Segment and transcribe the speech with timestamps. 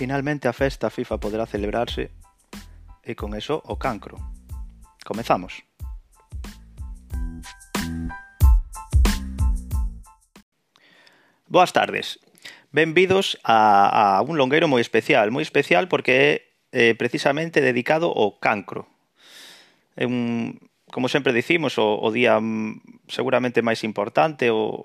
[0.00, 2.08] Finalmente a festa FIFA poderá celebrarse
[3.04, 4.16] e con eso o cancro.
[5.04, 5.60] Comezamos.
[11.44, 12.16] Boas tardes.
[12.72, 16.32] Benvidos a, a un longueiro moi especial, moi especial porque é
[16.72, 18.88] eh, precisamente dedicado ao cancro.
[20.00, 20.56] É un,
[20.88, 22.40] como sempre dicimos, o, o día
[23.04, 24.80] seguramente máis importante, o,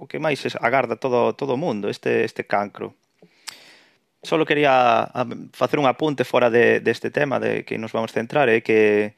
[0.00, 2.96] o que máis agarda todo todo o mundo, este este cancro
[4.22, 8.12] solo quería ah, facer un apunte fora de, deste de tema de que nos vamos
[8.12, 9.14] centrar é eh, que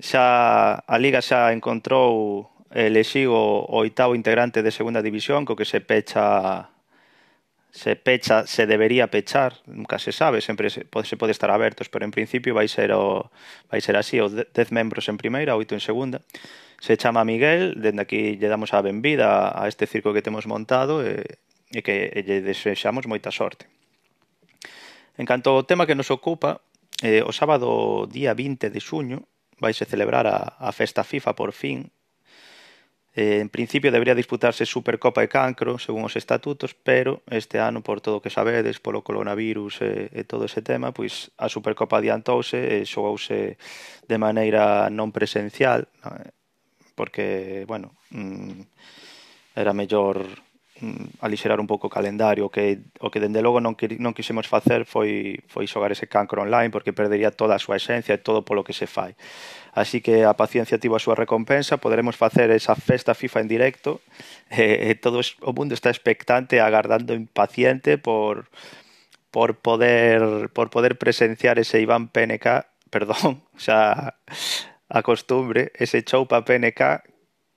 [0.00, 5.66] xa a Liga xa encontrou eh, elexiu o oitavo integrante de segunda división co que
[5.66, 6.70] se pecha
[7.76, 11.90] se pecha, se debería pechar, nunca se sabe, sempre se pode, se pode estar abertos,
[11.90, 13.30] pero en principio vai ser o
[13.68, 16.24] vai ser así, os 10 membros en primeira, oito en segunda.
[16.80, 21.04] Se chama Miguel, dende aquí lle damos a benvida a este circo que temos montado
[21.04, 21.20] e,
[21.68, 23.68] e que lle desexamos moita sorte.
[25.16, 26.60] En canto ao tema que nos ocupa,
[27.00, 29.24] eh, o sábado día 20 de xuño
[29.56, 31.88] vaise celebrar a, a festa FIFA por fin.
[33.16, 38.04] Eh, en principio debería disputarse Supercopa e Cancro, según os estatutos, pero este ano, por
[38.04, 42.60] todo o que sabedes, polo coronavirus e, e todo ese tema, pois a Supercopa adiantouse
[42.60, 43.56] e xogouse
[44.04, 45.88] de maneira non presencial,
[46.92, 48.68] porque, bueno, mm,
[49.56, 50.28] era mellor
[50.78, 54.84] Mm, alixerar un pouco o calendario, que o que dende logo non non quixemos facer
[54.84, 58.60] foi foi xogar ese cancro online porque perdería toda a súa esencia e todo polo
[58.60, 59.16] que se fai.
[59.72, 64.04] Así que a paciencia tivo a súa recompensa, poderemos facer esa festa FIFA en directo
[64.52, 68.52] e, e todo o mundo está expectante, agardando impaciente por
[69.32, 74.12] por poder por poder presenciar ese Iván PNK, perdón, xa
[74.92, 77.00] a costumbre, ese Choupa PNK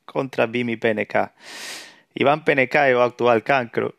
[0.07, 1.35] contra Bimi PNK.
[2.15, 3.95] Iván Penecai, o actual cancro,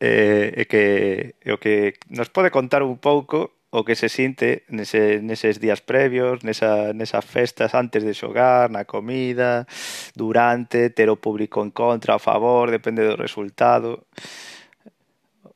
[0.00, 4.68] eh, é que, é o que nos pode contar un pouco o que se sinte
[4.68, 9.64] nese, neses días previos, nesa, nesas festas antes de xogar, na comida,
[10.12, 14.04] durante, ter o público en contra, a favor, depende do resultado.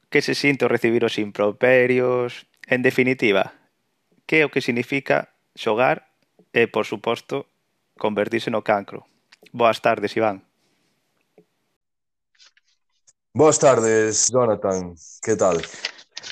[0.09, 2.49] Que se sinte o recibir os improperios?
[2.65, 3.53] En definitiva,
[4.25, 6.09] que é o que significa xogar
[6.57, 7.53] e, por suposto,
[8.01, 9.05] convertirse no cancro.
[9.53, 10.41] Boas tardes, Iván.
[13.37, 14.95] Boas tardes, Jonathan.
[15.21, 15.61] Que tal?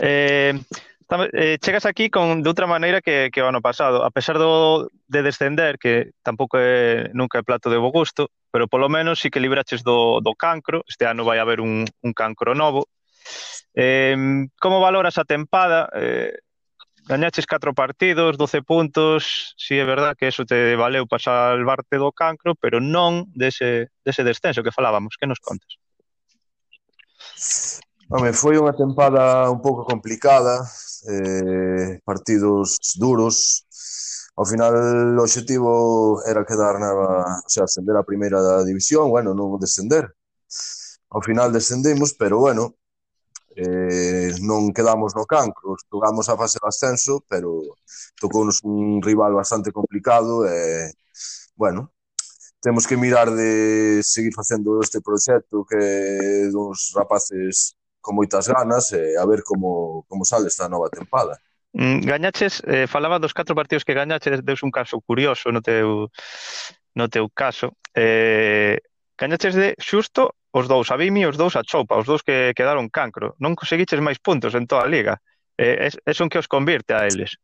[0.00, 0.58] Eh,
[1.06, 4.08] tam, eh, chegas aquí con de outra maneira que, que o ano pasado.
[4.08, 8.72] A pesar do, de descender, que tampouco é nunca é plato de bo gusto, pero
[8.72, 10.80] polo menos sí que libraches do, do cancro.
[10.88, 12.88] Este ano vai haber un, un cancro novo.
[13.76, 14.16] Eh,
[14.56, 15.92] como valoras a tempada?
[15.92, 16.32] Eh,
[17.04, 22.00] gañaches 4 partidos, 12 puntos, si sí, é verdad que eso te valeu para salvarte
[22.00, 25.83] do cancro, pero non dese, dese descenso que falábamos, que nos contas?
[28.10, 30.60] Home, foi unha tempada un pouco complicada,
[31.08, 33.64] eh, partidos duros.
[34.36, 34.74] Ao final,
[35.18, 40.04] o objetivo era quedar na, o sea, ascender a primeira da división, bueno, non descender.
[41.14, 42.74] Ao final descendemos, pero bueno,
[43.56, 47.62] eh, non quedamos no cancro, tocamos a fase de ascenso, pero
[48.20, 50.92] tocounos un rival bastante complicado e, eh,
[51.56, 51.94] bueno,
[52.64, 58.88] temos que mirar de seguir facendo este proxecto que dos duns rapaces con moitas ganas
[58.96, 61.36] e a ver como, como sale esta nova tempada.
[61.76, 66.08] Mm, gañaches, eh, falaba dos catro partidos que gañaches, deus un caso curioso no teu,
[66.96, 67.76] no teu caso.
[67.92, 68.80] Eh,
[69.20, 72.88] gañaches de xusto os dous a Vimi, os dous a Chopa, os dous que quedaron
[72.88, 73.36] cancro.
[73.44, 75.20] Non conseguiches máis puntos en toda a liga.
[75.60, 77.36] Eh, es, es un que os convirte a eles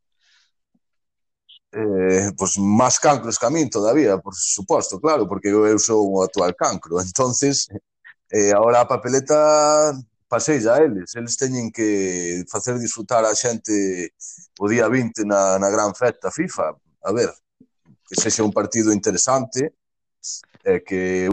[1.72, 6.22] eh, pues máis cancros que a min todavía, por suposto, claro, porque eu sou o
[6.22, 7.00] actual cancro.
[7.04, 7.68] entonces
[8.30, 9.94] eh, ahora a papeleta
[10.28, 11.14] pasei a eles.
[11.16, 14.14] Eles teñen que facer disfrutar a xente
[14.58, 16.70] o día 20 na, na gran festa FIFA.
[17.02, 17.30] A ver,
[18.06, 19.74] que sexa un partido interesante,
[20.64, 21.28] eh, que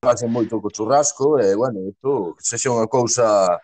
[0.00, 3.56] pasen moito co churrasco, e, eh, bueno, isto, que sexa unha cousa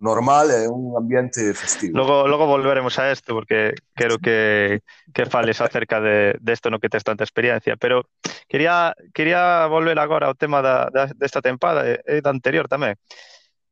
[0.00, 1.98] normal e un ambiente festivo.
[1.98, 4.80] Logo, logo volveremos a isto porque quero que,
[5.12, 8.08] que fales acerca de, de esto no que tes tanta experiencia, pero
[8.48, 12.94] quería, quería volver agora ao tema da, da, desta tempada e da anterior tamén.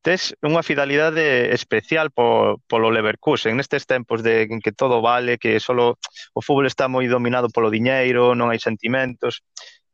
[0.07, 5.59] Tes unha fidelidade especial po, polo Leverkusen nestes tempos de en que todo vale, que
[5.59, 5.99] solo
[6.31, 9.43] o fútbol está moi dominado polo diñeiro, non hai sentimentos.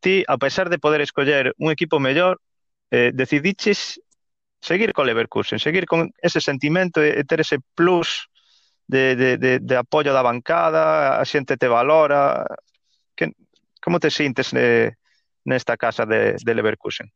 [0.05, 2.45] Ti, a pesar de poder escoller un equipo mellor,
[2.93, 4.02] eh, decidiches
[4.63, 8.31] seguir co Leverkusen, seguir con ese sentimento e ter ese plus
[8.87, 12.47] de, de, de, de apoio da bancada, a xente te valora.
[13.19, 13.35] Que,
[13.83, 14.97] como te sintes ne,
[15.45, 17.11] nesta casa de, de Leverkusen?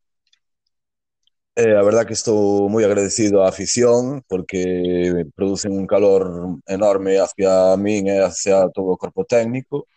[1.56, 7.78] Eh, a verdad que estou moi agradecido á afición porque producen un calor enorme hacia
[7.81, 9.88] min e hacia todo o corpo técnico.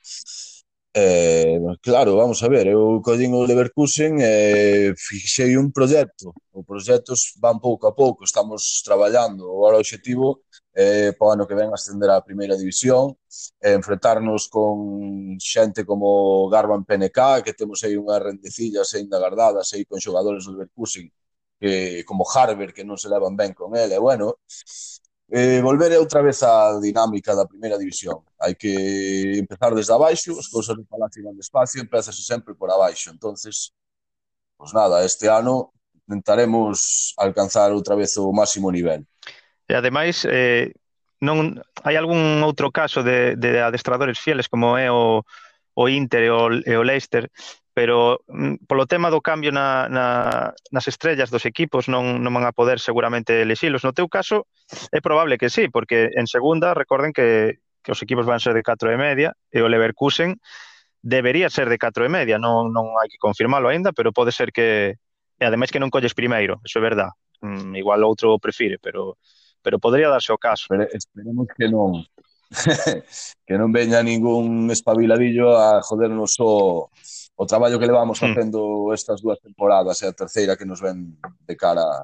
[0.93, 6.33] Eh, claro, vamos a ver, eu collín o Leverkusen e eh, fixei un proxecto.
[6.51, 9.43] Os proxectos van pouco a pouco, estamos traballando.
[9.45, 10.41] Agora o objetivo
[10.73, 13.13] é eh, para o ano que ven ascender á primeira división,
[13.61, 19.85] eh, enfrentarnos con xente como Garban PNK, que temos aí unhas rendecillas aínda guardadas aí
[19.85, 21.05] con xogadores do Leverkusen,
[21.61, 23.93] que, como Harvard, que non se levan ben con ele.
[23.93, 24.41] E bueno,
[25.31, 28.25] eh, volver outra vez á dinámica da primeira división.
[28.41, 33.09] Hai que empezar desde abaixo, as cousas no Palacio van despacio, empezase sempre por abaixo.
[33.11, 33.73] entonces
[34.57, 35.71] pois pues nada, este ano
[36.07, 39.05] intentaremos alcanzar outra vez o máximo nivel.
[39.69, 40.73] E ademais, eh,
[41.21, 45.21] non hai algún outro caso de, de adestradores fieles como é o,
[45.77, 47.29] o Inter e o, e o Leicester
[47.79, 52.43] pero mm, polo tema do cambio na, na, nas estrellas dos equipos non, non van
[52.43, 53.87] a poder seguramente elixilos.
[53.87, 54.51] No teu caso,
[54.91, 58.67] é probable que sí, porque en segunda recorden que, que os equipos van ser de
[58.67, 60.43] 4 e media e o Leverkusen
[60.99, 64.51] debería ser de 4 e media, non, non hai que confirmalo aínda, pero pode ser
[64.51, 64.99] que,
[65.39, 67.15] e ademais que non colles primeiro, eso é verdad.
[67.39, 69.15] Mm, igual outro prefire, pero
[69.63, 70.67] pero podría darse o caso.
[70.67, 72.03] Pero esperemos que non
[73.47, 76.91] que non veña ningún espabiladillo a jodernos o,
[77.39, 78.27] o traballo que levamos mm.
[78.27, 81.15] facendo estas dúas temporadas e a terceira que nos ven
[81.47, 82.03] de cara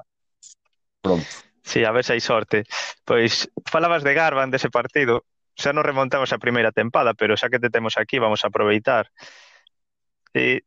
[1.04, 1.28] pronto.
[1.60, 2.64] Sí, a ver se hai sorte.
[3.04, 5.28] Pois falabas de Garban dese partido.
[5.52, 9.12] Xa nos remontamos a primeira tempada, pero xa que te temos aquí vamos a aproveitar.
[10.32, 10.64] E,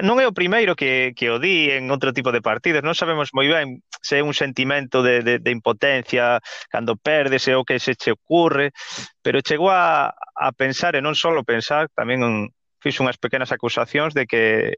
[0.00, 2.80] non é o primeiro que, que o di en outro tipo de partidos.
[2.80, 6.40] Non sabemos moi ben se é un sentimento de, de, de impotencia
[6.72, 8.72] cando perdes e o que se che ocurre,
[9.20, 12.34] pero chegou a, a pensar, e non só pensar, tamén en,
[12.80, 14.76] fixo unhas pequenas acusacións de que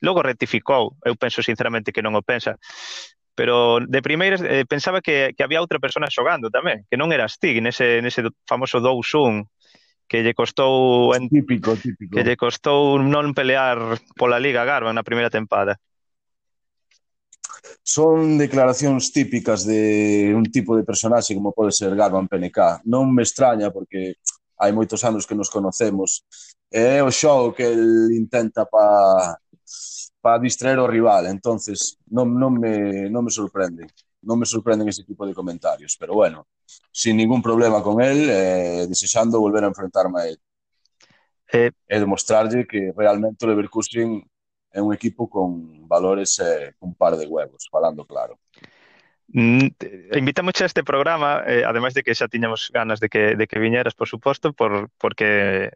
[0.00, 2.58] logo rectificou, eu penso sinceramente que non o pensa,
[3.34, 7.40] pero de primeiras eh, pensaba que, que había outra persona xogando tamén, que non eras
[7.42, 9.48] ti nese, nese famoso 2-1
[10.06, 12.12] que lle costou en, típico, típico.
[12.14, 15.80] que lle costou non pelear pola Liga Garba na primeira tempada.
[17.84, 22.84] Son declaracións típicas de un tipo de personaxe como pode ser Garban PNK.
[22.88, 24.20] Non me extraña porque
[24.60, 26.24] hai moitos anos que nos conocemos.
[26.70, 29.38] É o xogo que el intenta para
[30.22, 33.84] pa distraer o rival, entonces non, non, me, non me sorprende
[34.24, 36.48] non me sorprenden ese tipo de comentarios, pero bueno,
[36.90, 40.38] sin ningún problema con él, eh, desexando volver a enfrentarme a él.
[41.52, 44.24] Eh, e demostrarlle que realmente o Leverkusen
[44.72, 48.40] é un equipo con valores eh, un par de huevos, falando claro.
[49.28, 49.68] Mm,
[50.14, 53.58] Invitamos a este programa, eh, ademais de que xa tiñamos ganas de que, de que
[53.58, 55.72] viñeras, por suposto, por, porque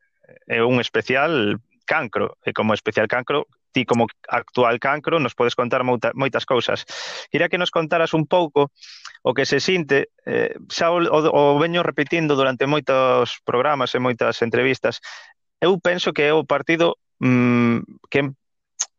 [0.47, 1.57] é un especial
[1.89, 6.85] cancro, e como especial cancro, ti como actual cancro nos podes contar moita, moitas cousas.
[7.33, 8.71] Quería que nos contaras un pouco
[9.25, 13.99] o que se sinte, eh, xa o, o, o veño repetindo durante moitos programas e
[13.99, 15.01] moitas entrevistas,
[15.59, 18.29] eu penso que é o partido mmm, que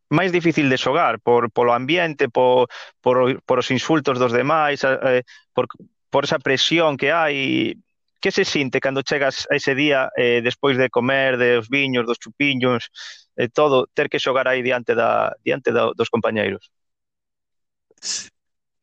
[0.09, 2.67] máis difícil de xogar por polo ambiente, por,
[3.01, 5.23] por, por os insultos dos demais, eh,
[5.53, 5.69] por,
[6.09, 7.77] por esa presión que hai.
[8.19, 12.19] Que se sinte cando chegas a ese día eh, despois de comer, dos viños, dos
[12.19, 12.91] chupiños,
[13.39, 16.67] eh, todo, ter que xogar aí diante, da, diante da, dos compañeiros?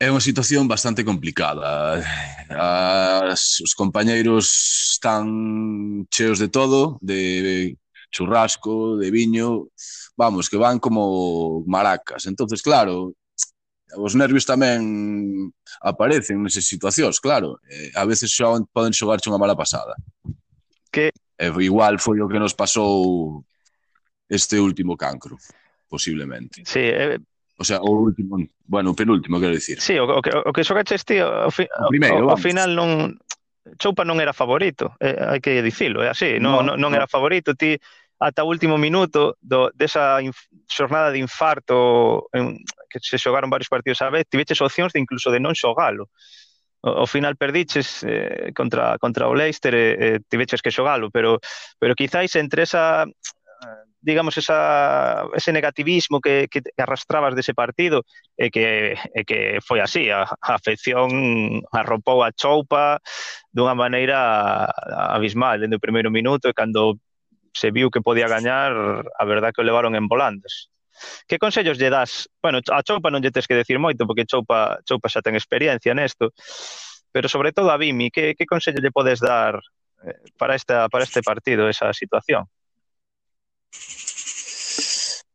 [0.01, 2.01] É unha situación bastante complicada.
[2.53, 4.49] As, os compañeiros
[4.97, 7.77] están cheos de todo, de
[8.11, 9.69] churrasco, de viño,
[10.17, 12.27] vamos, que van como maracas.
[12.27, 13.15] Entonces, claro,
[13.95, 17.63] os nervios tamén aparecen nesas situacións, claro.
[17.71, 19.95] Eh, a veces xa poden xogarche unha mala pasada.
[20.91, 23.45] Que eh, igual foi o que nos pasou
[24.27, 25.39] este último cancro,
[25.87, 26.67] posiblemente.
[26.67, 27.21] Sí, eh, eh.
[27.57, 28.37] O sea, o último,
[28.69, 29.81] bueno, o penúltimo, quero dicir.
[29.81, 33.17] Sí, o, o, o que xogaches ti, o, o, o, primeiro, o, o final non
[33.75, 37.11] Choupa non era favorito, eh, hai que dicilo, é así, non, no, non, non era
[37.11, 37.75] favorito, ti
[38.19, 40.23] ata o último minuto do, desa
[40.71, 42.57] xornada de infarto en,
[42.89, 46.09] que se xogaron varios partidos a vez, tiveches opcións de incluso de non xogalo.
[46.81, 51.43] O, o final perdiches eh, contra, contra o Leicester e eh, tiveches que xogalo, pero,
[51.77, 58.07] pero quizáis entre esa eh, digamos, esa, ese negativismo que, que arrastrabas dese partido
[58.39, 61.11] e que, e que foi así, a, a afección
[61.75, 63.03] arropou a choupa
[63.51, 64.71] dunha maneira
[65.11, 67.03] abismal dende o primeiro minuto e cando
[67.51, 68.71] se viu que podía gañar,
[69.03, 70.71] a verdad que o levaron en volantes.
[71.27, 72.31] Que consellos lle das?
[72.39, 75.99] Bueno, a Choupa non lle tes que decir moito, porque Choupa, Choupa xa ten experiencia
[75.99, 76.31] nesto,
[77.11, 79.59] pero sobre todo a Vimi, que, que consello lle podes dar
[80.07, 82.47] eh, para, esta, para este partido, esa situación?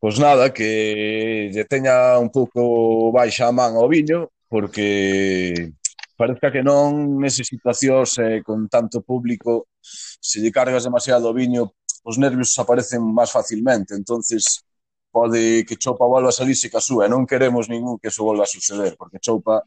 [0.01, 5.77] Pois nada, que lle teña un pouco baixa a man ao viño, porque
[6.17, 11.77] parezca que non nese situacións eh, con tanto público, se lle cargas demasiado o viño,
[12.01, 14.65] os nervios aparecen máis facilmente, entonces
[15.13, 18.49] pode que Chopa volva a salirse ca súa, non queremos ningún que eso volva a
[18.49, 19.61] suceder, porque Chopa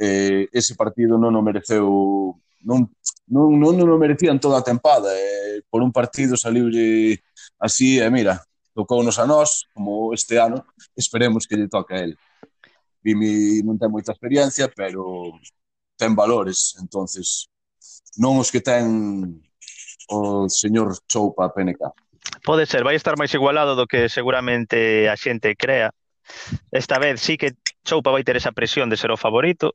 [0.00, 1.84] eh, ese partido non o mereceu
[2.64, 2.88] non,
[3.28, 5.12] non, non, non o merecían toda a tempada.
[5.12, 7.22] Eh, por un partido salibre
[7.58, 8.44] Así, e mira,
[8.74, 12.12] tocounos a nós, como este ano, esperemos que lle toque a él.
[13.00, 15.32] Vimi non ten moita experiencia, pero
[15.96, 17.48] ten valores, entonces
[18.20, 19.40] non os que ten
[20.12, 21.80] o señor Choupa PNK.
[22.44, 25.90] Pode ser, vai estar máis igualado do que seguramente a xente crea.
[26.70, 29.72] Esta vez sí que Choupa vai ter esa presión de ser o favorito,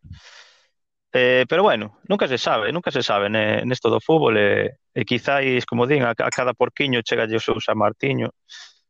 [1.13, 5.03] Eh, pero bueno, nunca se sabe, nunca se sabe ne, nesto do fútbol e, e
[5.03, 8.31] quizáis, como din, a, a cada porquiño chega o seu San Martiño.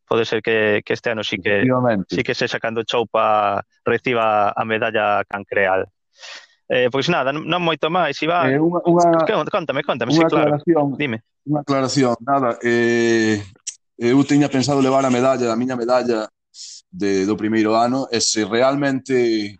[0.06, 1.66] Pode ser que, que este ano sí que
[2.06, 5.90] sí que se sacando choupa reciba a medalla cancreal.
[6.68, 8.54] Eh, pois nada, non moito máis, Iván.
[8.54, 10.62] Eh, unha, unha, contame, contame, unha sí, claro.
[10.94, 11.26] Dime.
[11.42, 13.42] Unha aclaración, nada, eh,
[13.98, 16.30] eu tiña pensado levar a medalla, a miña medalla
[16.86, 19.58] de, do primeiro ano, e se realmente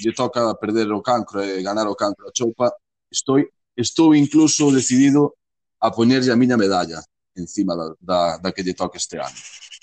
[0.00, 2.72] lle toca perder o cancro e ganar o cancro a choupa,
[3.12, 3.38] estou,
[3.76, 5.36] estou incluso decidido
[5.80, 7.00] a poñerlle a miña medalla
[7.36, 9.36] encima da, da, da que lle toque este ano.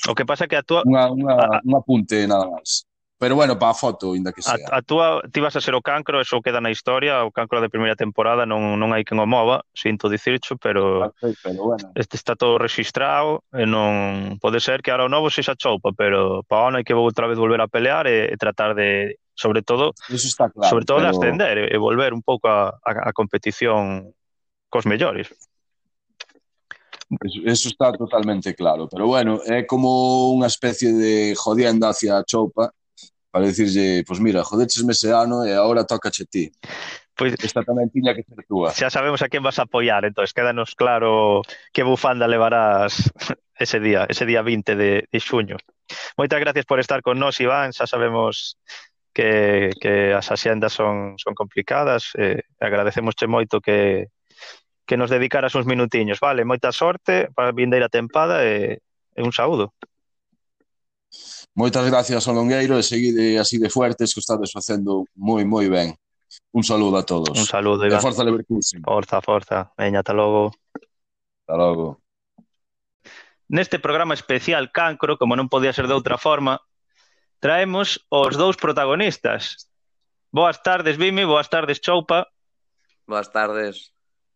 [0.07, 0.83] O que pasa que a túa...
[0.85, 1.61] Unha, unha, a...
[1.63, 2.85] un apunte nada máis.
[3.19, 4.53] Pero bueno, para a foto, ainda que sea.
[4.69, 7.57] A, a túa, ti vas a ser o cancro, eso queda na historia, o cancro
[7.57, 11.89] da primeira temporada non, non hai quen o mova, sinto dicircho, pero, okay, pero bueno.
[11.97, 16.45] este está todo registrado, e non pode ser que ahora o novo sexa choupa, pero
[16.45, 19.93] para ano hai que outra vez volver a pelear e, e tratar de sobre todo
[20.09, 21.11] Eso está claro, sobre todo pero...
[21.11, 24.11] de ascender e volver un pouco a, a, a competición
[24.67, 25.29] cos mellores.
[27.45, 32.75] Eso está totalmente claro, pero bueno, é como unha especie de jodienda hacia a choupa
[33.31, 36.51] para decirlle, pois pues mira, jodechesme ese ano e agora tocache ti.
[37.15, 38.75] Pois pues, esta tamén tiña que ser túa.
[38.75, 41.41] Xa sabemos a quen vas a apoiar, entonces quédanos claro
[41.71, 43.07] que bufanda levarás
[43.55, 45.55] ese día, ese día 20 de, de xuño.
[46.19, 48.59] Moitas gracias por estar con nós, Iván, xa sabemos
[49.13, 52.13] que, que as axendas son, son complicadas.
[52.15, 54.09] Eh, agradecemosche moito que,
[54.85, 56.19] que nos dedicaras uns minutiños.
[56.19, 58.79] Vale, moita sorte para a vindeira tempada e,
[59.15, 59.73] e un saúdo.
[61.57, 65.97] Moitas gracias ao Longueiro e seguide así de fuertes que estades facendo moi, moi ben.
[66.51, 67.33] Un saludo a todos.
[67.37, 67.99] Un saludo, Iván.
[67.99, 68.81] E forza Leverkusen.
[68.83, 69.71] Forza, forza.
[69.77, 70.51] Veña, ata logo.
[71.47, 72.01] Ata logo.
[73.47, 76.59] Neste programa especial Cancro, como non podía ser de outra forma,
[77.39, 79.69] traemos os dous protagonistas.
[80.31, 82.27] Boas tardes, Vimi, boas tardes, Choupa.
[83.05, 83.93] Boas tardes.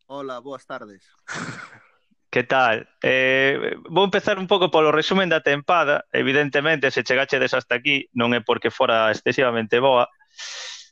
[0.07, 1.03] Hola, boas tardes.
[2.31, 2.87] Que tal?
[3.03, 6.07] Eh, vou empezar un pouco polo resumen da tempada.
[6.15, 10.07] Evidentemente, se chegachedes hasta aquí, non é porque fora excesivamente boa.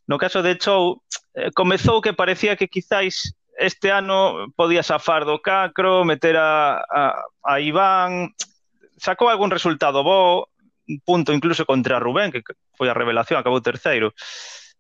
[0.04, 1.00] No caso de Chou,
[1.40, 7.24] eh, comezou que parecía que quizáis este ano podía safar do Cacro, meter a, a,
[7.44, 8.36] a Iván,
[9.00, 10.52] sacou algún resultado bo,
[11.06, 12.42] punto incluso contra Rubén, que
[12.74, 14.14] foi a revelación, acabou terceiro.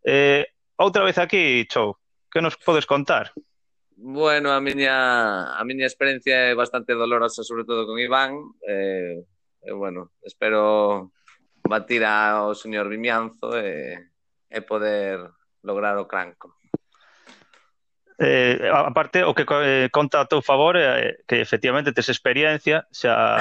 [0.01, 0.49] Eh,
[0.79, 1.97] outra vez aquí, Chou,
[2.31, 3.31] que nos podes contar?
[3.99, 8.39] Bueno, a miña, a miña experiencia é bastante dolorosa, sobre todo con Iván.
[8.63, 9.21] Eh,
[9.61, 11.11] eh, bueno, espero
[11.67, 13.99] batir ao señor Vimianzo e,
[14.49, 15.19] e poder
[15.61, 16.55] lograr o cranco.
[18.19, 22.83] Eh, aparte, o que eh, conta a teu favor é eh, que efectivamente tes experiencia,
[22.91, 23.39] xa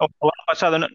[0.00, 0.88] o ano pasado non,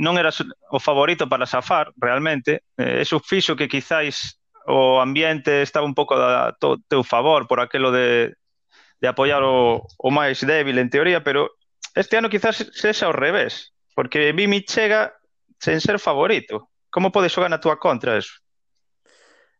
[0.00, 0.32] non era
[0.72, 6.16] o favorito para safar realmente, eh, eso fixo que quizáis o ambiente estaba un pouco
[6.16, 6.56] a
[6.88, 8.32] teu favor por aquelo de,
[9.00, 11.52] de apoiar o, o máis débil en teoría, pero
[11.92, 15.12] este ano quizás sexa ao revés, porque Vimi chega
[15.60, 16.72] sen ser favorito.
[16.88, 18.40] Como pode xogar na túa contra eso?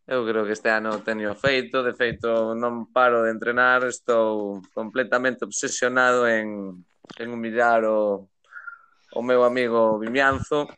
[0.08, 5.44] Eu creo que este ano teño feito, de feito non paro de entrenar, estou completamente
[5.44, 6.80] obsesionado en,
[7.20, 8.29] en humillar o,
[9.14, 10.68] o meu amigo Vimianzo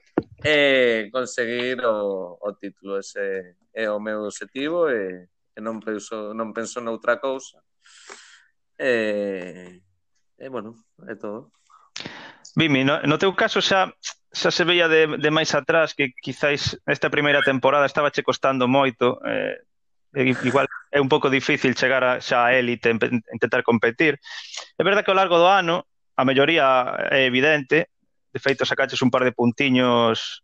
[0.44, 2.98] e conseguir o, o título.
[2.98, 7.60] Ese é o meu objetivo e, e non penso non penso noutra cousa.
[8.78, 9.80] E,
[10.38, 10.74] e bueno,
[11.08, 11.52] é todo.
[12.56, 13.92] Vimi, no, no teu caso xa
[14.32, 18.64] xa se veía de, de máis atrás que quizáis esta primeira temporada estaba che costando
[18.64, 19.60] moito eh,
[20.16, 24.20] igual é un pouco difícil chegar a, xa a élite, intentar competir.
[24.76, 25.84] É verdade que ao largo do ano
[26.16, 27.91] a melloría é evidente,
[28.32, 30.42] de feito sacaches un par de puntiños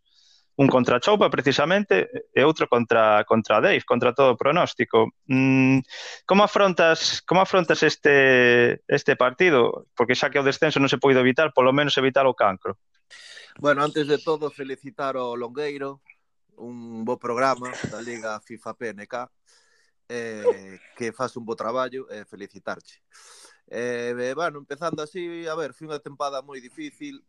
[0.59, 5.07] un contra Choupa precisamente e outro contra contra Dave, contra todo o pronóstico.
[5.31, 5.79] Mm,
[6.27, 9.87] como afrontas como afrontas este este partido?
[9.95, 12.75] Porque xa que o descenso non se poido evitar, polo menos evitar o cancro.
[13.55, 16.03] Bueno, antes de todo felicitar ao Longueiro,
[16.59, 19.15] un bo programa da Liga FIFA PNK
[20.11, 22.99] eh, que faz un bo traballo e eh, felicitarche.
[23.71, 27.23] Eh, bueno, empezando así, a ver, foi unha tempada moi difícil,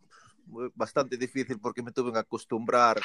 [0.50, 2.99] Eh, bastante difícil porque me tuve que acostumbrar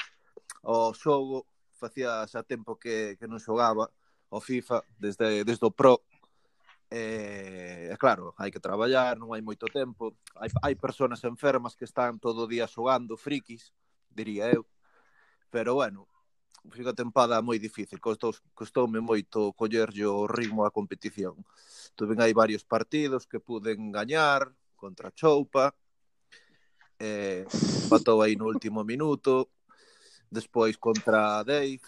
[0.64, 1.46] ao xogo,
[1.78, 3.86] facía xa tempo que, que non xogaba
[4.34, 6.02] ao FIFA desde, desde o Pro,
[6.90, 10.18] eh, E, eh, claro, hai que traballar, non hai moito tempo.
[10.42, 13.74] Hai, hai persoas enfermas que están todo o día xogando, frikis,
[14.10, 14.64] diría eu.
[15.54, 16.08] Pero, bueno,
[16.70, 17.98] foi unha tempada moi difícil.
[18.02, 21.36] Costou, costoume moito collerlle o ritmo á competición.
[21.98, 25.74] Tuven aí varios partidos que puden gañar contra Choupa,
[27.00, 27.46] eh,
[27.86, 29.50] empatou aí no último minuto
[30.32, 31.82] despois contra Dave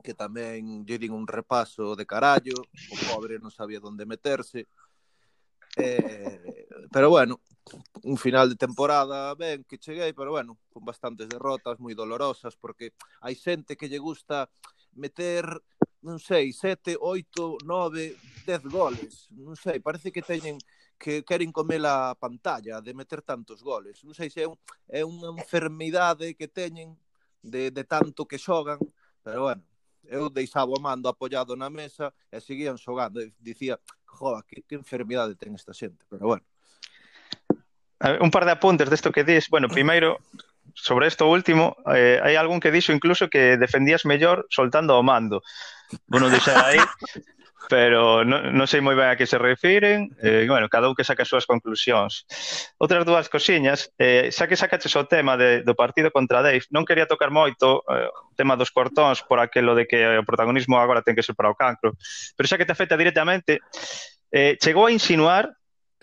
[0.00, 4.64] que tamén lle din un repaso de carallo o pobre non sabía onde meterse.
[5.76, 7.38] Eh, pero bueno
[8.02, 12.96] un final de temporada ben que cheguei, pero bueno, con bastantes derrotas moi dolorosas, porque
[13.22, 14.48] hai xente que lle gusta
[14.96, 15.44] meter
[16.00, 18.16] non sei, sete, oito, nove,
[18.48, 20.56] dez goles, non sei, parece que teñen
[21.00, 24.04] que queren comer a pantalla de meter tantos goles.
[24.04, 25.40] Non sei se é, un, é unha eh.
[25.40, 26.92] enfermidade que teñen
[27.40, 28.76] de, de tanto que xogan,
[29.24, 29.64] pero bueno,
[30.04, 33.24] eu deixaba o mando apoiado na mesa e seguían xogando.
[33.24, 36.44] E dicía, joa, que, que enfermidade ten esta xente, pero bueno.
[37.96, 39.48] Ver, un par de apuntes desto que dis.
[39.48, 40.20] Bueno, primeiro,
[40.76, 45.40] sobre isto último, eh, hai algún que dixo incluso que defendías mellor soltando o mando.
[46.04, 46.76] Bueno, deixar aí
[47.68, 51.04] pero non, non sei moi ben a que se refiren, eh, bueno, cada un que
[51.04, 52.24] saca as súas conclusións.
[52.80, 56.88] Outras dúas cosiñas, eh, xa que sacaches o tema de, do partido contra Dave, non
[56.88, 61.04] quería tocar moito eh, o tema dos cortóns por aquelo de que o protagonismo agora
[61.04, 61.98] ten que ser para o cancro,
[62.38, 63.60] pero xa que te afecta directamente,
[64.32, 65.52] eh, chegou a insinuar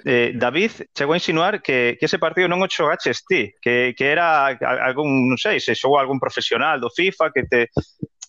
[0.06, 4.06] eh, David chegou a insinuar que, que ese partido non o xogaches ti, que, que
[4.06, 7.62] era algún, non sei, se xogou algún profesional do FIFA que te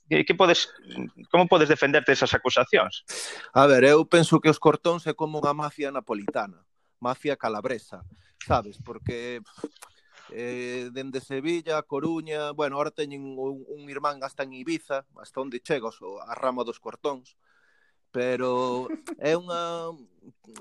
[0.09, 0.73] Que, que podes,
[1.31, 3.05] como podes defenderte esas acusacións?
[3.53, 6.65] A ver, eu penso que os cortóns é como unha mafia napolitana,
[6.97, 8.01] mafia calabresa,
[8.41, 8.81] sabes?
[8.81, 9.45] Porque
[10.33, 15.61] eh, dende Sevilla, Coruña, bueno, ahora teñen un, un irmán hasta en Ibiza, hasta onde
[15.61, 17.37] chega a rama dos cortóns,
[18.11, 18.89] pero
[19.21, 19.93] é unha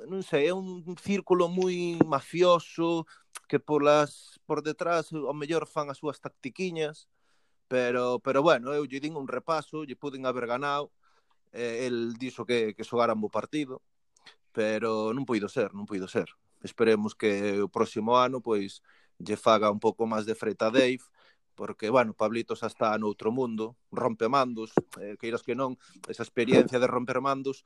[0.08, 3.08] non sei, é un círculo moi mafioso
[3.48, 7.08] que por las por detrás ao mellor fan as súas tactiquiñas
[7.68, 10.92] Pero, pero bueno, eu lle din un repaso, lle puden haber ganado,
[11.52, 13.84] eh, el dixo que, que xogaran bo partido,
[14.56, 16.32] pero non puido ser, non puido ser.
[16.64, 18.82] Esperemos que o próximo ano pois
[19.20, 21.04] lle faga un pouco máis de freta a Dave,
[21.58, 24.70] porque, bueno, Pablito xa está noutro mundo, rompe mandos,
[25.02, 25.74] eh, queiras que non,
[26.06, 27.66] esa experiencia de romper mandos,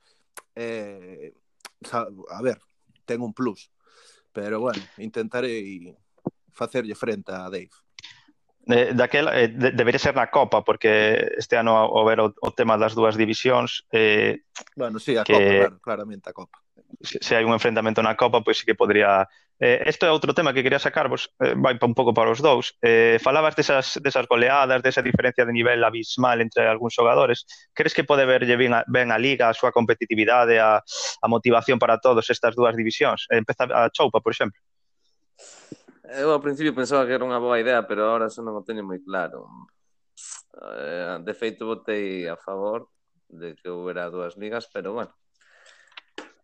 [0.56, 1.36] eh,
[1.84, 2.58] xa, a ver,
[3.04, 3.68] ten un plus.
[4.32, 5.92] Pero, bueno, intentarei
[6.56, 7.72] facerlle frente a Dave
[8.68, 12.78] eh, daquela eh, de, debería ser na Copa porque este ano houver o, o tema
[12.78, 14.44] das dúas divisións eh,
[14.76, 16.58] bueno, sí, a que, Copa, claro, claramente a Copa.
[17.02, 19.26] se, se hai un enfrentamento na Copa pois sí que podría
[19.62, 22.74] eh, esto é outro tema que quería sacarvos eh, vai un pouco para os dous.
[22.82, 27.46] Eh, falabas desas, desas goleadas desa diferencia de nivel abismal entre algúns xogadores.
[27.70, 31.78] Crees que pode verlle ben a, ben a Liga a súa competitividade a, a motivación
[31.78, 33.30] para todos estas dúas divisións?
[33.30, 34.58] Eh, empeza a Choupa, por exemplo
[36.18, 38.84] eu ao principio pensaba que era unha boa idea, pero agora xa non o teño
[38.84, 39.48] moi claro.
[40.60, 42.92] Eh, de feito, votei a favor
[43.28, 45.12] de que houbera dúas ligas, pero bueno,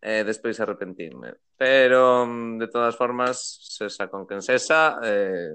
[0.01, 1.35] eh, despois arrepentirme.
[1.57, 5.53] Pero, mm, de todas formas, sesa con quen sesa, eh,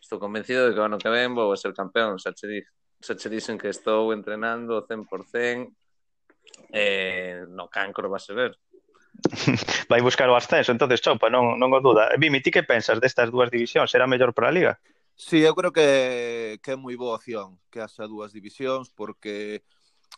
[0.00, 2.18] estou convencido de que o ano que ven vou a ser campeón.
[2.18, 2.60] Xa che, di,
[3.00, 5.72] xa che dixen que estou entrenando 100%,
[6.72, 8.52] eh, no cancro vas a ver.
[9.88, 12.12] vai buscar o ascenso, entonces chopa, non, non o duda.
[12.12, 13.90] Eh, Vimi, ti que pensas destas dúas divisións?
[13.90, 14.78] Será mellor para a Liga?
[15.16, 19.62] Sí, eu creo que, que é moi boa opción que haxa dúas divisións porque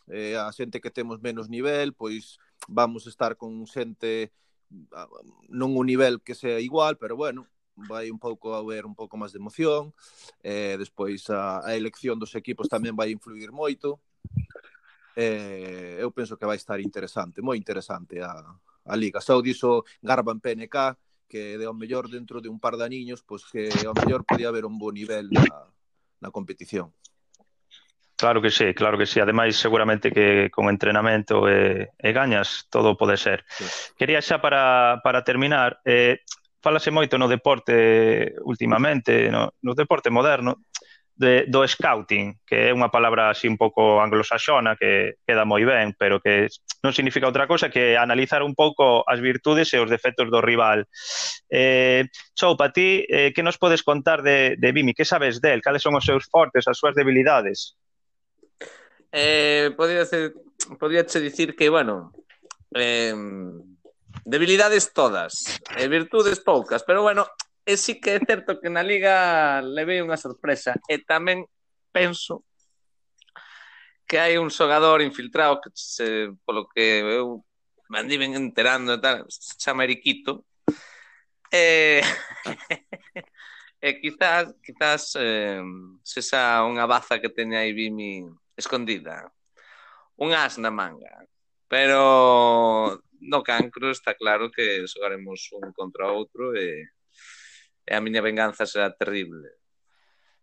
[0.07, 4.31] eh, a xente que temos menos nivel, pois vamos estar con xente
[5.49, 9.19] non un nivel que sea igual, pero bueno, vai un pouco a haber un pouco
[9.19, 9.93] máis de emoción,
[10.41, 13.99] eh, despois a, a elección dos equipos tamén vai influir moito,
[15.15, 18.41] eh, eu penso que vai estar interesante, moi interesante a,
[18.85, 19.21] a Liga.
[19.21, 23.43] Só diso Garban PNK, que de ao mellor dentro de un par de aniños, pois
[23.49, 25.45] que ao mellor podía haber un bo nivel na,
[26.21, 26.93] na competición.
[28.15, 29.19] Claro que sí, claro que sí.
[29.19, 33.43] Ademais, seguramente que con entrenamento e, e gañas todo pode ser.
[33.51, 33.65] Sí.
[33.99, 36.23] Quería xa para, para terminar, eh,
[36.63, 40.63] falase moito no deporte últimamente, no, no deporte moderno,
[41.15, 45.95] de, do scouting, que é unha palabra así un pouco anglosaxona que queda moi ben,
[45.95, 46.51] pero que
[46.83, 50.83] non significa outra cosa que analizar un pouco as virtudes e os defectos do rival.
[51.47, 54.91] Eh, Chou, para ti, eh, que nos podes contar de, de Vimi?
[54.91, 55.63] Que sabes del?
[55.63, 57.79] Cales son os seus fortes, as súas debilidades?
[59.15, 60.35] Eh, podría, ser,
[60.75, 62.11] podría che dicir que, bueno,
[62.75, 63.15] eh,
[64.27, 67.23] debilidades todas, e eh, virtudes poucas, pero bueno,
[67.65, 70.77] E sí que é certo que na Liga levei unha sorpresa.
[70.85, 71.49] Eh, e tamén
[71.89, 72.45] penso
[74.05, 77.41] que hai un xogador infiltrado que se, polo que eu
[77.89, 80.45] me andiven enterando e tal, se chama Eriquito.
[81.49, 82.03] E, eh,
[83.81, 85.61] e eh, quizás, quizás eh,
[86.05, 89.25] sesa unha baza que teña aí Bimi escondida.
[90.21, 91.25] Un as na manga.
[91.65, 96.93] Pero no cancro está claro que xogaremos un contra outro e
[97.85, 99.53] e a miña venganza será terrible.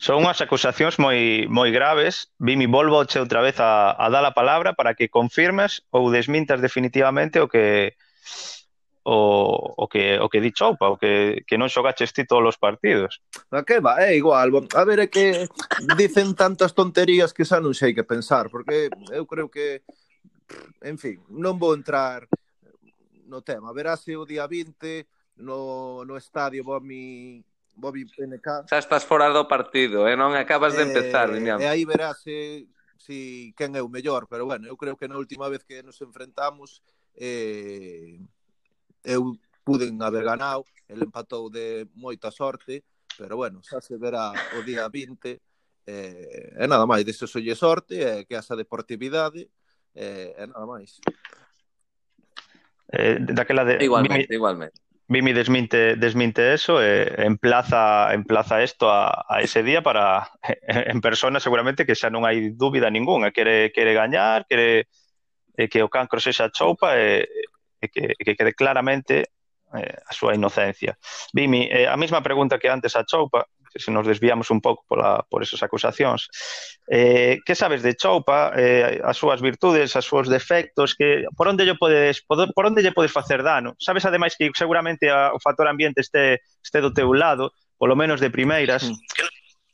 [0.02, 2.35] Son unhas acusacións moi moi graves.
[2.38, 6.59] Vimi volvo che outra vez a, a dar a palabra para que confirmes ou desmintas
[6.59, 7.94] definitivamente o que
[9.05, 12.59] o, o que o que di Choupa, o que, que non xogaches ti todos os
[12.59, 13.22] partidos.
[13.55, 14.50] A que va, é igual.
[14.74, 15.46] A ver, é que
[15.98, 19.87] dicen tantas tonterías que xa non sei que pensar, porque eu creo que
[20.83, 22.26] en fin, non vou entrar
[23.31, 23.70] no tema.
[23.70, 28.68] Verase o día 20 no, no estadio Bobby, Bobby PNK.
[28.68, 30.16] Xa estás fora do partido, e eh?
[30.16, 32.68] non acabas de empezar, eh, E aí verás se,
[33.01, 35.99] si quen é o mellor, pero bueno, eu creo que na última vez que nos
[36.05, 36.85] enfrentamos
[37.16, 38.21] eh,
[39.05, 42.85] eu puden haber ganado, el empatou de moita sorte,
[43.16, 45.40] pero bueno, xa se verá o día 20,
[45.87, 49.49] eh, e nada máis, deso solle sorte, e eh, que asa deportividade,
[49.95, 51.01] eh, e nada máis.
[52.92, 53.81] Eh, daquela de...
[53.81, 54.79] Igualmente, igualmente.
[55.12, 60.31] Vimi desminte, desminte eso, e emplaza, emplaza esto a, a, ese día para
[60.92, 64.88] en persona seguramente que xa non hai dúbida ninguna, quere, quere gañar, quere
[65.53, 67.29] e que o cancro sexa choupa e,
[67.77, 69.29] e, que, que quede claramente
[69.75, 70.96] eh, a súa inocencia.
[71.33, 74.85] Vimi, eh, a mesma pregunta que antes a Choupa, que se nos desviamos un pouco
[74.87, 76.28] pola, por esas acusacións.
[76.87, 81.64] Eh, que sabes de Choupa, eh, as súas virtudes, as súas defectos, que por onde
[81.64, 83.74] lle podes por, por onde lle podes facer dano?
[83.80, 88.20] Sabes ademais que seguramente a, o factor ambiente este este do teu lado, polo menos
[88.20, 88.87] de primeiras.
[89.16, 89.24] Que,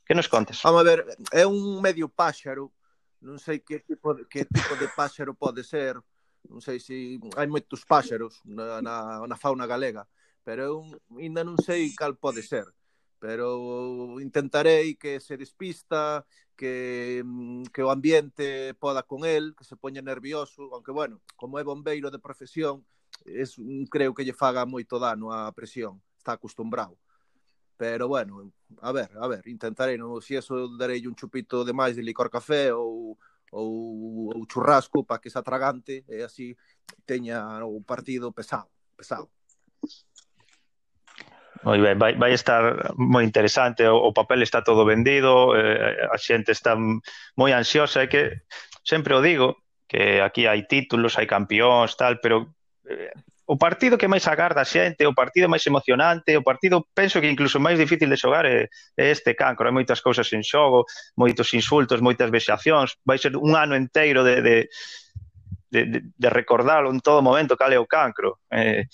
[0.07, 0.63] que nos contes?
[0.63, 2.73] Vamos a ver, é un medio páxaro,
[3.21, 5.99] non sei que tipo de, que tipo de páxaro pode ser,
[6.47, 10.07] non sei se hai moitos páxaros na, na, na fauna galega,
[10.47, 10.77] pero eu
[11.19, 12.65] ainda non sei cal pode ser
[13.19, 16.25] pero intentarei que se despista,
[16.57, 21.59] que, mm, que o ambiente poda con el, que se poña nervioso, aunque, bueno, como
[21.59, 22.85] é bombeiro de profesión,
[23.25, 23.57] es,
[23.91, 26.99] creo que lle faga moito dano a presión, está acostumbrado.
[27.79, 28.53] Pero, bueno,
[28.83, 32.27] a ver, a ver, intentarei, non, si eso darei un chupito de máis de licor
[32.27, 33.15] café ou,
[33.55, 36.59] ou, ou churrasco para que se atragante e así
[37.07, 38.67] teña o partido pesado,
[38.99, 39.31] pesado.
[41.63, 46.17] Moi ben, vai, vai estar moi interesante, o, o papel está todo vendido, eh, a
[46.19, 46.77] xente está
[47.37, 48.47] moi ansiosa, é que
[48.85, 52.55] sempre o digo, que aquí hai títulos, hai campeóns, tal, pero
[52.87, 53.11] eh,
[53.49, 57.33] o partido que máis agarda a xente, o partido máis emocionante, o partido, penso que
[57.33, 60.85] incluso máis difícil de xogar é, é este cancro, hai moitas cousas en xogo,
[61.17, 64.57] moitos insultos, moitas vexacións, vai ser un ano enteiro de, de,
[65.73, 65.81] de,
[66.13, 68.41] de recordalo en todo momento cal é o cancro.
[68.53, 68.85] Eh,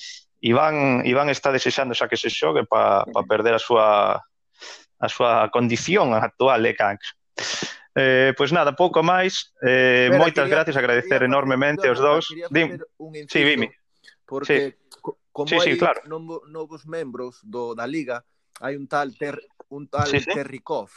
[0.44, 4.20] Iván, Iván está desexando xa que se xogue para pa perder a súa
[5.00, 7.16] a súa condición actual, eh, Canx.
[7.96, 9.57] Eh, pois nada, pouco máis.
[9.64, 12.28] Eh, Espera, moitas quería, gracias, agradecer quería, enormemente os dous.
[12.52, 12.76] Dim,
[13.24, 13.72] sí, dime.
[14.28, 15.00] Porque sí.
[15.33, 16.04] como sí, sí, hai claro.
[16.04, 18.20] novos membros do, da Liga,
[18.61, 19.40] hai un tal, ter,
[19.72, 20.28] un tal sí, sí.
[20.28, 20.92] Terrikov.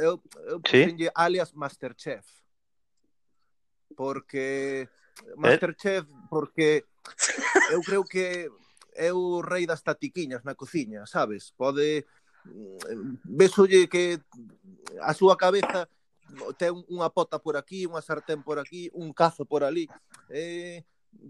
[0.00, 0.16] Eu,
[0.48, 0.96] eu sí.
[1.12, 2.24] alias Masterchef.
[3.92, 5.36] Porque eh?
[5.36, 6.26] Masterchef, eh?
[6.32, 6.88] porque
[7.72, 8.48] eu creo que
[8.94, 11.52] é o rei das tatiquiñas na cociña, sabes?
[11.56, 12.06] Pode
[12.46, 14.20] mm, vesolle que
[15.02, 15.88] a súa cabeza
[16.56, 19.86] ten unha pota por aquí, unha sartén por aquí, un cazo por ali.
[20.30, 20.82] Eh,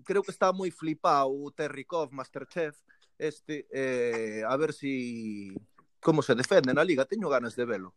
[0.04, 2.78] creo que está moi flipado o Terry Masterchef,
[3.18, 5.52] este, eh, a ver si
[6.00, 7.96] como se defende na liga, teño ganas de velo.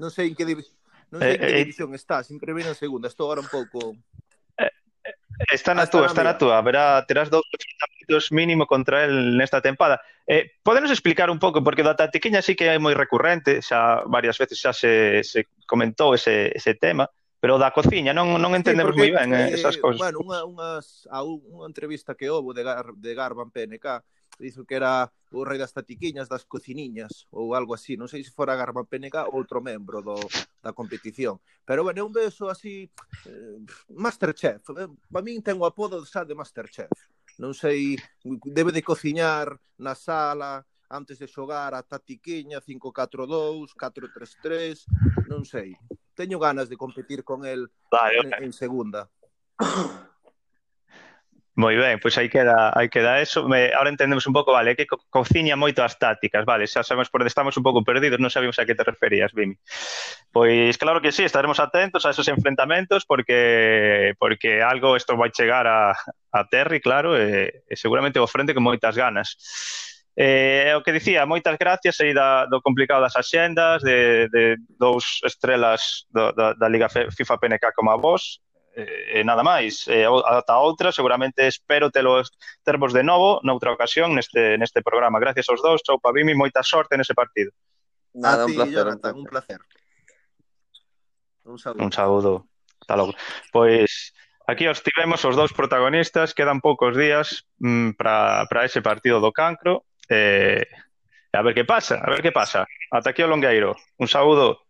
[0.00, 0.76] Non sei en que división,
[1.14, 3.44] non sei eh, en que eh, división eh, está, sempre vino en segunda, estou agora
[3.44, 3.94] un pouco
[5.48, 6.60] Está na túa, está na túa.
[6.60, 10.00] Verá, terás dous enfrentamentos mínimo contra el nesta tempada.
[10.28, 14.36] Eh, podenos explicar un pouco, porque da tatiquiña sí que é moi recurrente, xa varias
[14.36, 17.08] veces xa se, se comentou ese, ese tema,
[17.40, 20.04] pero da cociña non, non entendemos sí, moi ben eh, eh, esas cousas.
[20.04, 24.04] Bueno, unha, unhas, a unha entrevista que houve de, Gar, de Garban PNK,
[24.40, 28.34] dixo que era o rei das tatiquiñas, das cociniñas ou algo así, non sei se
[28.34, 30.16] fora Garba Pénega ou outro membro do,
[30.64, 31.38] da competición.
[31.62, 32.90] Pero bueno, é un beso así
[33.28, 33.58] eh,
[33.94, 34.64] Masterchef.
[34.74, 36.90] Eh, Para min ten o apodo xa de Masterchef.
[37.38, 37.94] Non sei,
[38.50, 45.78] debe de cociñar na sala antes de xogar a tatiquiña 5-4-2, 4-3-3, non sei.
[46.18, 49.06] Teño ganas de competir con el vale, en, en segunda.
[51.60, 53.46] Moi ben, pois aí queda, aí queda eso.
[53.46, 57.12] Me, ahora entendemos un pouco, vale, que co cociña moito as tácticas, vale, xa sabemos
[57.12, 59.60] por onde estamos un pouco perdidos, non sabíamos a que te referías, Vimi.
[60.32, 65.68] Pois claro que sí, estaremos atentos a esos enfrentamentos porque porque algo isto vai chegar
[65.68, 65.92] a,
[66.32, 69.36] a Terry, claro, e, e seguramente o frente con moitas ganas.
[70.16, 75.20] Eh, o que dicía, moitas gracias aí da, do complicado das axendas, de, de dous
[75.28, 78.40] estrelas do, da, da Liga FIFA PNK como a vos,
[78.76, 79.86] e nada máis.
[79.88, 82.30] E ata outra, seguramente espero telos
[82.62, 85.18] tervos de novo noutra ocasión neste neste programa.
[85.18, 87.50] Gracias aos dous, chau Pavimi, moita sorte nese partido.
[88.14, 89.60] Nada, ti, un placer, Jonathan, un placer.
[91.44, 92.32] Un saludo Un saúdo.
[92.80, 93.12] Hasta logo.
[93.52, 94.14] Pois
[94.46, 99.34] aquí os tivemos os dous protagonistas, quedan poucos días mm, para para ese partido do
[99.34, 99.84] Cancro.
[100.08, 100.66] Eh,
[101.32, 102.66] a ver que pasa, a ver que pasa.
[102.90, 103.76] Ata aquí o Longueiro.
[103.98, 104.66] Un saúdo.